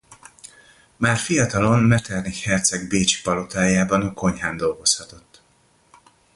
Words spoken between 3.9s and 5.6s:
a konyhán dolgozhatott.